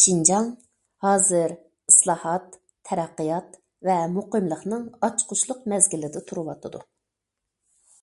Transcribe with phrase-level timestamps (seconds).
[0.00, 0.50] شىنجاڭ
[1.06, 1.54] ھازىر
[1.92, 2.54] ئىسلاھات،
[2.90, 3.58] تەرەققىيات
[3.90, 6.84] ۋە مۇقىملىقنىڭ ئاچقۇچلۇق مەزگىلىدە تۇرۇۋاتىدۇ.